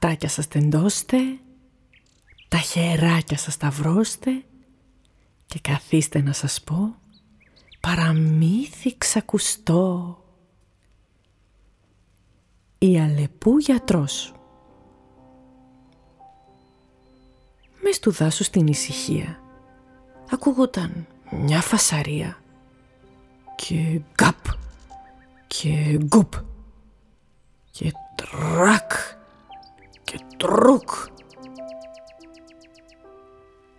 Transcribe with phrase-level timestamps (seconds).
[0.00, 1.18] αυτάκια σας τεντώστε,
[2.48, 4.44] τα χεράκια σας σταυρώστε
[5.46, 6.94] και καθίστε να σας πω
[7.80, 10.18] παραμύθι ξακουστό.
[12.78, 14.32] Η Αλεπού γιατρός
[17.82, 19.40] Μες του δάσου στην ησυχία
[20.30, 22.42] ακούγονταν μια φασαρία
[23.56, 24.44] και γκάπ
[25.46, 26.32] και γκουπ
[27.70, 28.87] και τρακ
[30.58, 30.90] και τρουκ.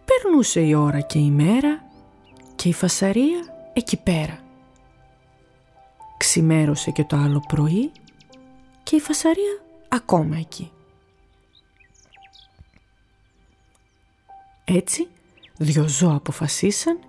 [0.06, 1.84] Περνούσε η ώρα και η μέρα
[2.56, 4.40] και η φασαρία εκεί πέρα.
[6.18, 7.92] Ξημέρωσε και το άλλο πρωί
[8.84, 10.72] και η φασαρία ακόμα εκεί.
[14.66, 15.08] Έτσι,
[15.58, 17.00] δυο ζώα αποφασίσαν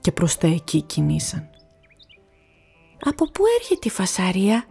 [0.00, 1.50] και προς τα εκεί κινήσαν.
[3.04, 4.64] «Από πού έρχεται η φασαρία»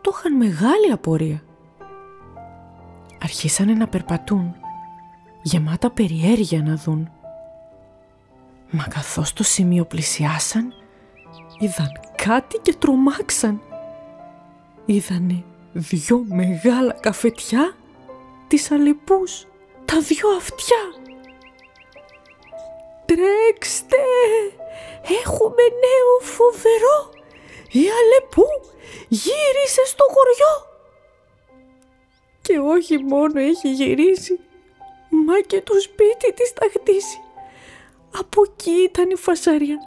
[0.00, 1.42] το είχαν μεγάλη απορία.
[3.24, 4.56] Αρχίσανε να περπατούν,
[5.42, 7.10] γεμάτα περιέργεια να δουν.
[8.70, 10.72] Μα καθώς το σημείο πλησιάσαν,
[11.58, 13.60] είδαν κάτι και τρομάξαν.
[14.84, 17.76] Είδανε δυο μεγάλα καφετιά
[18.48, 19.46] τις αλεπούς,
[19.84, 20.82] τα δυο αυτιά.
[23.04, 24.04] «Τρέξτε!
[25.24, 27.10] Έχουμε νέο φοβερό!
[27.70, 28.46] Η Αλεπού
[29.08, 30.73] γύρισε στο χωριό!»
[32.46, 34.40] Και όχι μόνο έχει γυρίσει,
[35.26, 37.18] μα και το σπίτι της τα χτίσει.
[38.18, 39.78] Από εκεί ήταν η φασαρία,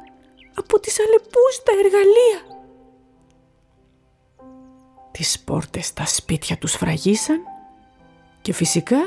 [0.55, 2.66] από τις Αλεπούς τα εργαλεία.
[5.11, 7.41] Τις πόρτες στα σπίτια τους φραγίσαν
[8.41, 8.97] και φυσικά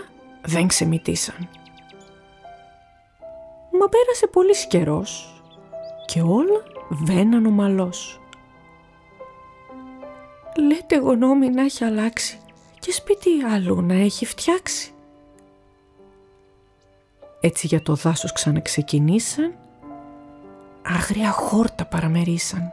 [0.44, 1.48] δεν ξεμητήσαν.
[3.80, 5.42] Μα πέρασε πολύς καιρός
[6.06, 8.20] και όλα βαίναν ομαλός.
[10.56, 12.40] Λέτε γονόμη να έχει αλλάξει
[12.80, 14.92] και σπίτι άλλου να έχει φτιάξει.
[17.40, 19.54] Έτσι για το δάσος ξαναξεκινήσαν,
[20.82, 22.72] άγρια χόρτα παραμερίσαν.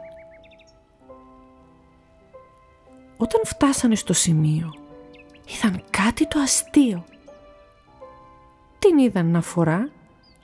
[3.16, 4.74] Όταν φτάσανε στο σημείο,
[5.46, 7.04] είδαν κάτι το αστείο.
[8.78, 9.90] Την είδαν να φορά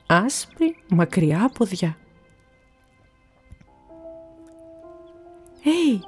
[0.06, 1.96] άσπρη μακριά ποδιά.
[5.64, 6.00] «Έι,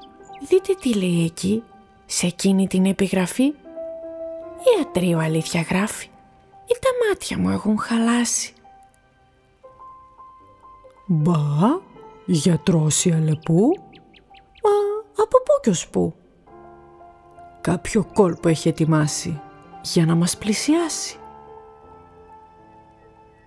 [0.48, 1.62] δείτε τι λέει εκεί»,
[2.06, 3.44] σε εκείνη την επιγραφή
[4.56, 6.06] η ατρίο αλήθεια γράφει
[6.66, 8.52] ή τα μάτια μου έχουν χαλάσει.
[11.06, 11.34] Μπα,
[12.26, 13.72] γιατρός η Αλεπού.
[14.62, 14.70] Μα
[15.22, 16.14] από πού κι ως πού;
[17.60, 19.40] Κάποιο κόλπο έχει ετοιμάσει
[19.82, 21.18] για να μας πλησιάσει.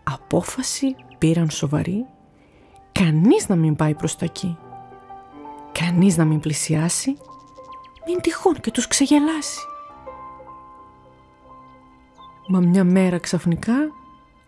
[0.03, 2.05] Απόφαση πήραν σοβαρή,
[2.91, 4.57] κανείς να μην πάει προς τα εκεί.
[5.71, 7.17] Κανείς να μην πλησιάσει
[8.09, 9.59] μην τυχόν και τους ξεγελάσει.
[12.47, 13.73] Μα μια μέρα ξαφνικά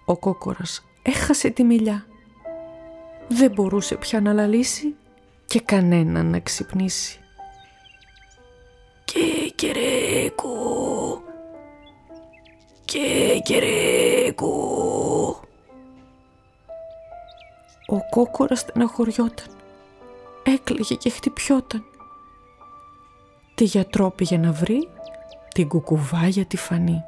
[0.06, 2.06] ο κόκορας έχασε τη μιλιά.
[3.28, 4.96] Δεν μπορούσε πια να λαλήσει
[5.46, 7.20] και κανέναν να ξυπνήσει.
[9.06, 11.22] Και κερέκου,
[12.86, 14.50] και κερέκου.
[17.88, 19.48] Ο κόκορας στεναχωριόταν,
[20.44, 21.91] έκλαιγε και χτυπιόταν
[23.62, 24.90] τι γιατρό πήγε να βρει
[25.54, 27.04] την κουκουβάγια τη Φανή.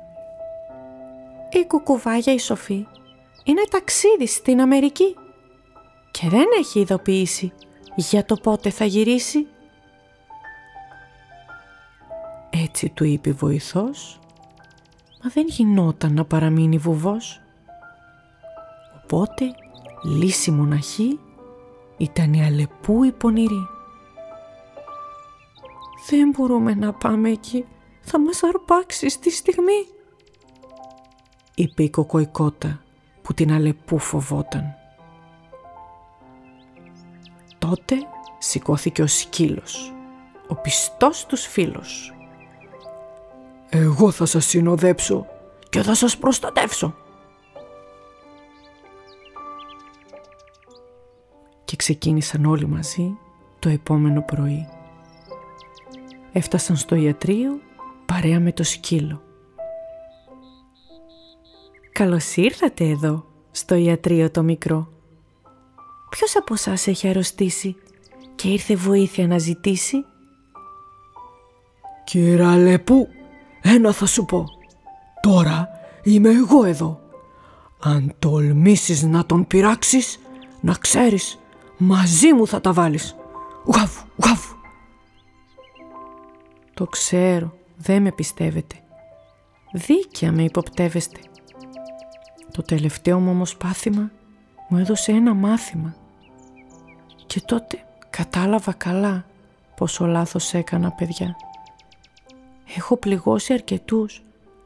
[1.50, 2.88] Η κουκουβάγια η Σοφή
[3.44, 5.16] είναι ταξίδι στην Αμερική
[6.12, 7.54] και δεν έχει ειδοποιήσει
[7.96, 9.48] για το πότε θα γυρίσει.
[12.50, 14.20] Έτσι του είπε η βοηθός,
[15.24, 17.42] μα δεν γινόταν να παραμείνει βουβός.
[19.04, 19.46] Οπότε
[20.04, 21.20] λύση μοναχή
[21.98, 23.68] ήταν η Αλεπού η πονηρή.
[26.10, 27.66] Δεν μπορούμε να πάμε εκεί.
[28.02, 29.88] Θα μας αρπάξει στη στιγμή.
[31.56, 32.82] Είπε η κοκοϊκότα
[33.22, 34.76] που την αλεπού φοβόταν.
[37.58, 37.96] Τότε
[38.38, 39.94] σηκώθηκε ο σκύλος,
[40.48, 42.14] ο πιστός τους φίλος.
[43.70, 45.28] «Εγώ θα σας συνοδέψω
[45.70, 46.96] και θα σας προστατεύσω».
[51.66, 53.18] Και ξεκίνησαν όλοι μαζί
[53.60, 54.68] το επόμενο πρωί
[56.34, 57.60] έφτασαν στο ιατρείο
[58.06, 59.22] παρέα με το σκύλο.
[61.92, 64.88] «Καλώς ήρθατε εδώ, στο ιατρείο το μικρό.
[66.10, 67.76] Ποιος από σας έχει αρρωστήσει
[68.36, 70.06] και ήρθε βοήθεια να ζητήσει»
[72.04, 73.08] «Κύρα Λεπού,
[73.62, 74.46] ένα θα σου πω.
[75.22, 75.70] Τώρα
[76.04, 77.00] είμαι εγώ εδώ.
[77.80, 80.20] Αν τολμήσεις να τον πειράξεις,
[80.62, 81.40] να ξέρεις,
[81.78, 83.16] μαζί μου θα τα βάλεις.
[83.66, 83.92] Γουαβ,
[84.24, 84.63] γουαβ.
[86.74, 88.76] Το ξέρω, δεν με πιστεύετε.
[89.74, 91.20] Δίκαια με υποπτεύεστε.
[92.52, 94.12] Το τελευταίο μου όμως πάθημα
[94.70, 95.96] μου έδωσε ένα μάθημα.
[97.28, 99.26] Και τότε κατάλαβα καλά
[99.76, 101.36] πόσο λάθος έκανα παιδιά.
[102.78, 104.24] Έχω πληγώσει αρκετούς,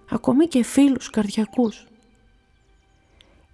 [0.09, 1.87] ακόμη και φίλους καρδιακούς.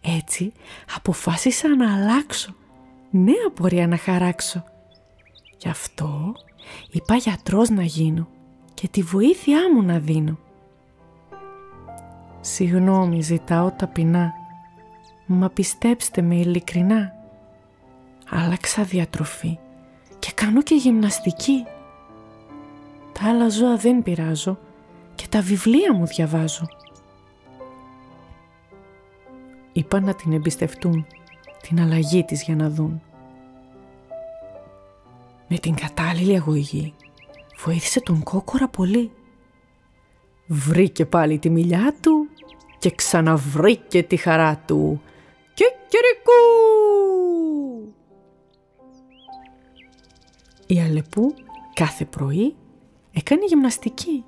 [0.02, 0.52] Έτσι
[0.96, 2.56] αποφάσισα να αλλάξω,
[3.10, 4.64] νέα πορεία να χαράξω.
[5.58, 6.36] Γι' αυτό
[6.92, 8.28] είπα γιατρός να γίνω
[8.74, 10.38] και τη βοήθειά μου να δίνω.
[12.42, 14.34] Συγγνώμη ζητάω ταπεινά,
[15.26, 17.14] μα πιστέψτε με ειλικρινά.
[18.30, 19.58] Άλλαξα διατροφή
[20.20, 21.64] και κάνω και γυμναστική.
[23.20, 24.58] Τα άλλα ζώα δεν πειράζω
[25.16, 26.68] και τα βιβλία μου διαβάζω.
[29.72, 31.06] Είπα να την εμπιστευτούν,
[31.62, 33.02] την αλλαγή της για να δουν.
[35.48, 36.94] Με την κατάλληλη αγωγή
[37.58, 39.12] βοήθησε τον κόκορα πολύ.
[40.48, 42.28] Βρήκε πάλι τη μιλιά του
[42.80, 45.02] και ξαναβρήκε τη χαρά του.
[45.54, 46.34] Και κυρικού!
[50.68, 51.34] Η Αλεπού
[51.74, 52.56] κάθε πρωί
[53.14, 54.26] έκανε γυμναστική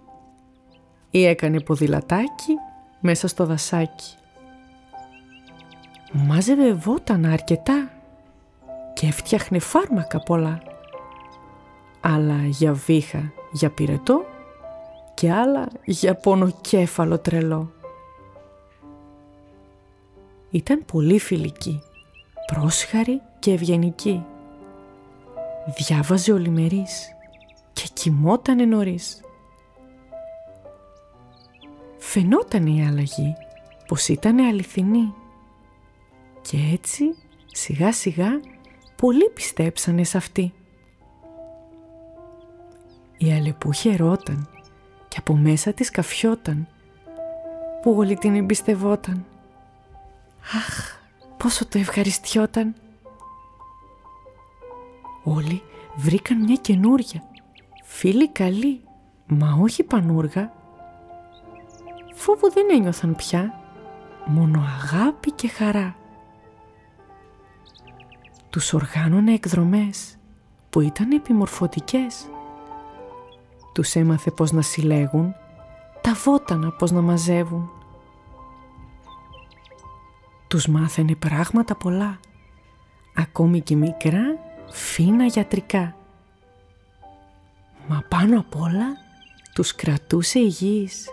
[1.12, 2.54] ή έκανε ποδηλατάκι
[3.00, 4.16] μέσα στο δασάκι.
[6.12, 7.90] Μάζευε βότανα αρκετά
[8.94, 10.75] και έφτιαχνε φάρμακα πολλά.
[12.08, 14.26] Άλλα για βήχα, για πυρετό
[15.14, 17.72] και άλλα για πονοκέφαλο τρελό.
[20.50, 21.82] Ήταν πολύ φιλική,
[22.46, 24.26] πρόσχαρη και ευγενική.
[25.78, 27.10] Διάβαζε ολιμερής
[27.74, 29.22] και κοιμότανε νωρίς.
[31.98, 33.36] Φαινόταν η αλλαγή
[33.88, 35.14] πως ήταν αληθινή
[36.42, 37.04] και έτσι
[37.46, 38.40] σιγά σιγά
[38.96, 40.54] πολλοί πιστέψανε σε αυτή.
[43.18, 44.50] Η Αλεπού χαιρόταν
[45.08, 46.68] και από μέσα της καφιόταν
[47.82, 49.26] που όλοι την εμπιστευόταν.
[50.56, 51.00] Αχ,
[51.38, 52.76] πόσο το ευχαριστιόταν.
[55.24, 55.62] Όλοι
[55.96, 57.24] βρήκαν μια καινούρια,
[57.84, 58.82] φίλη καλή,
[59.28, 60.54] μα όχι πανούργα.
[62.14, 63.60] Φόβο δεν ένιωθαν πια,
[64.26, 65.96] μόνο αγάπη και χαρά.
[68.50, 70.18] Τους οργάνωνε εκδρομές
[70.70, 72.30] που ήταν επιμορφωτικές.
[73.76, 75.36] Τους έμαθε πώς να συλλέγουν,
[76.02, 77.70] τα βότανα πώς να μαζεύουν.
[80.48, 82.20] Τους μάθαινε πράγματα πολλά,
[83.16, 84.22] ακόμη και μικρά
[84.72, 85.96] φίνα γιατρικά.
[87.88, 88.86] Μα πάνω απ' όλα
[89.54, 91.10] τους κρατούσε υγιείς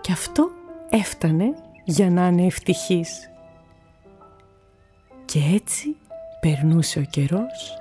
[0.00, 0.50] και αυτό
[0.90, 1.54] έφτανε
[1.84, 3.30] για να είναι ευτυχής.
[5.24, 5.96] Και έτσι
[6.40, 7.78] περνούσε ο καιρός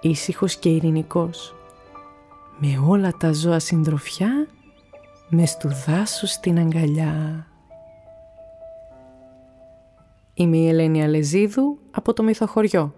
[0.00, 1.54] ήσυχος και ειρηνικός
[2.64, 4.46] με όλα τα ζώα συντροφιά
[5.28, 7.46] με του δάσου στην αγκαλιά.
[10.34, 12.94] Είμαι η Ελένη Αλεζίδου από το Μυθοχωριό.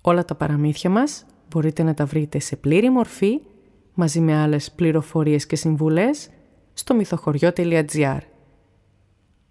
[0.00, 3.40] Όλα τα παραμύθια μας μπορείτε να τα βρείτε σε πλήρη μορφή
[3.94, 6.28] μαζί με άλλες πληροφορίες και συμβουλές
[6.72, 8.18] στο μυθοχωριό.gr.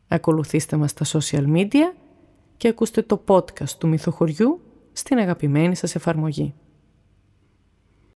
[0.08, 1.94] Ακολουθήστε μας στα social media
[2.58, 6.54] και ακούστε το podcast του Μυθοχωριού στην αγαπημένη σας εφαρμογή.